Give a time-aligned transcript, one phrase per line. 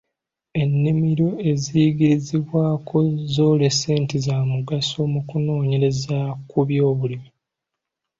[0.61, 2.97] Ennimiro eziyigirizibwako
[3.33, 7.29] zoolese nti za mugaso mu kunoonyere za ku byobulimi.